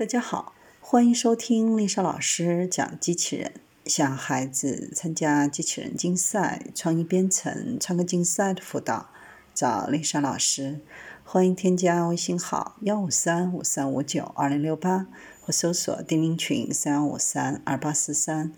[0.00, 3.52] 大家好，欢迎收听丽莎老师讲机器人。
[3.84, 9.10] 想孩子参加机器人竞赛、创意编程、创客竞赛的辅导，
[9.52, 10.80] 找丽莎老师。
[11.22, 15.06] 欢迎添加微信号幺五三五三五九二零六八，
[15.42, 18.54] 或搜索钉钉群三幺五三二八四三。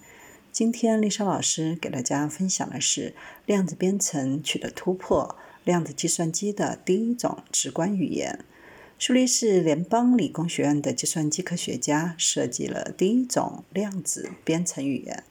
[0.52, 3.16] 今天丽莎老师给大家分享的是
[3.46, 8.44] 量子编程取得突破，量子计算机的第一种直观语言。
[9.04, 15.24] 苏黎世联邦理工学院的计算机科学家设计了第一种量子编程语言，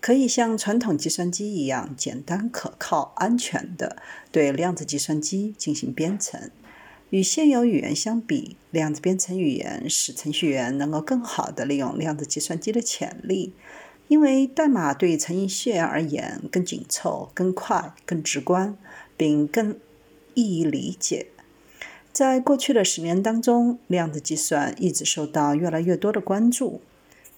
[0.00, 3.98] 可以像传统计算机一样简单、可靠、安全地
[4.32, 6.50] 对量子计算机进行编程。
[7.10, 13.52] 与现有语言相比，量子编程语言使程序员能够更好地利用量子计算机的潜力，
[14.08, 18.78] 因为代码对程序员而言更紧凑、更快、更直观，
[19.18, 19.78] 并更
[20.32, 21.26] 易于理解。
[22.12, 26.80] 在过去的十年当中，量子计算一直受到越来越多的关注，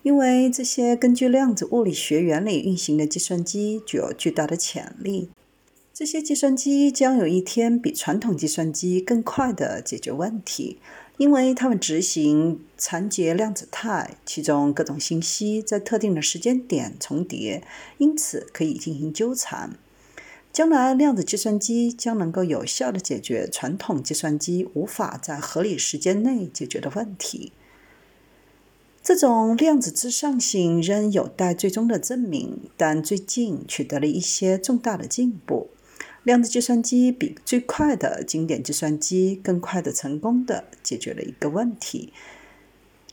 [0.03, 5.29] 因为这些根据量子物理学原理运行的计算机具有巨大的潜力。
[5.93, 10.79] 这些计算机将有一天比传统计算机更快地解决问题，
[11.19, 17.63] 因为它们执行缠结量子态，其中各种信息在特定的时间点重叠，
[17.99, 19.77] 因此可以进行纠缠。
[20.53, 27.53] 将来，量子计算机将能够有效地解决传统计算机无法在合理时间内解决的问题。
[29.03, 35.71] 这种量子至上性仍有待最终的证明，但最近取得了一些重大的进步。
[36.23, 42.13] 量子计算机比最快的经典计算机更快的、成功地解决了一个问题：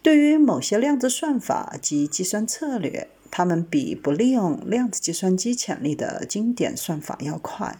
[0.03, 3.07] 对于某些量子算法及计算策略。
[3.31, 7.77] 它们比不利用量子计算机潜力的经典算法要快。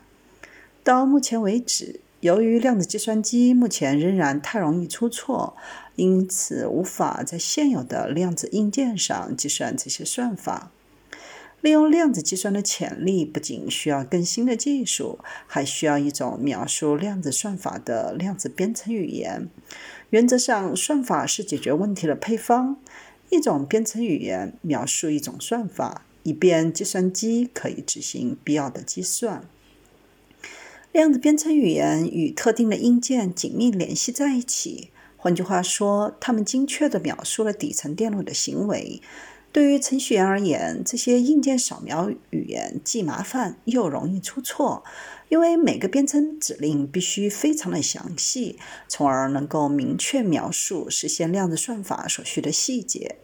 [0.83, 5.55] 到目前为止，由于量子计算机目前仍然太容易出错，
[5.95, 10.71] 因此无法在现有的量子硬件上计算这些算法。
[11.61, 19.49] 利用量子计算的潜力不仅需要更新的技术，还需要一种描述量子算法的量子编程语言。
[20.11, 22.77] 原则上，算法是解决问题的配方。
[23.29, 29.47] 一种编程语言描述一种算法，以便计算机可以执行必要的计算。
[30.91, 38.99] 量子编程语言与特定的硬件紧密联系在一起，换句话说，它们精确地描述了底层电路的行为。
[39.51, 44.83] 对于程序员而言，这些硬件扫描语言既麻烦又容易出错。
[45.29, 53.17] 因为每个编程指令必须非常的详细，从而能够明确描述实现量子算法所需的细节。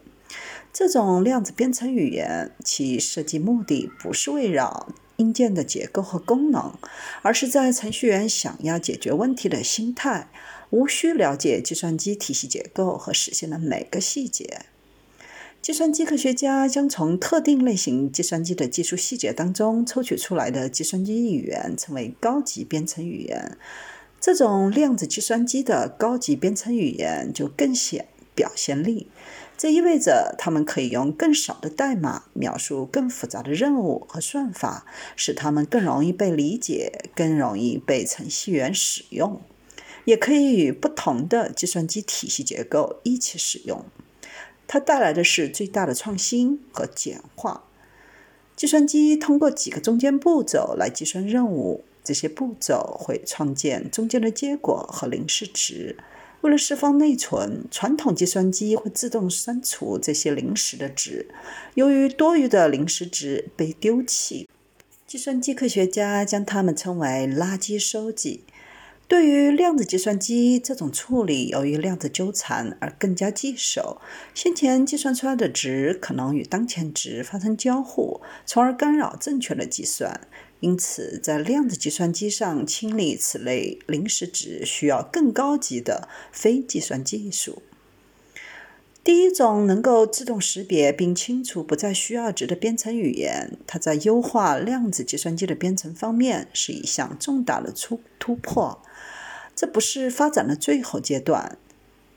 [0.72, 6.74] 这种量子编程语言其设计目的不是围绕硬件的结构和功能，
[7.22, 10.28] 而是在程序员想要解决问题的心态，
[10.70, 14.66] 无需了解计算机体系结构和实现的每个细节。
[15.62, 23.58] 计算机科学家将从特定类型计算机的技术细节当中抽取出来的计算机语言称为高级编程语言。
[24.20, 29.08] 这种量子计算机的高级编程语言就更显表现力。
[29.58, 39.40] 这意味着他们可以用更少的代码描述更复杂的任务和算法，使它们更容易被理解，更容易被程序员使用，
[40.04, 43.84] 也可以与不同的计算机体系结构一起使用。
[44.68, 47.64] 它带来的是最大的创新和简化。
[48.54, 55.98] 计算机通过几个中间步骤来计算任务，这些步骤会创建中间的结果和临时值。
[56.42, 61.28] 为了释放内存，传统计算机会自动删除这些临时的值。
[61.74, 64.48] 由于多余的临时值被丢弃，
[65.06, 68.44] 计算机科学家将它们称为垃圾收集。
[69.08, 74.00] 对于量子计算机这种处理，由于量子纠缠而更加棘手。
[74.34, 80.20] 先前计算出来的值可能与当前值发生交互，从而干扰正确的计算。
[80.58, 87.62] 因此，在量子计算机上清理此类临时值需要更高级的非计算技术。
[89.06, 98.82] 第一种能够自动识别并清除不再需要值的编程语言，它在优化量子计算机的编程方面是一项重大的突突破。
[99.54, 101.56] 这不是发展的最后阶段，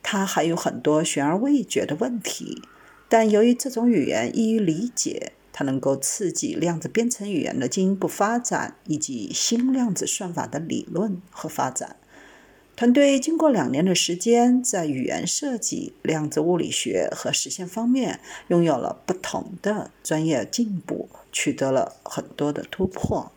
[0.02, 2.64] 它还有很多悬而未决的问题。
[3.08, 11.98] 但由于这种语言易于理解，它能够刺激量子编程语言的进一步发展，以及新量子算法的理论和发展。
[12.80, 23.34] 团队经过两年的时间，在语言设计、量子物理学和实现方面拥有了不同的专业进步，取得了很多的突破。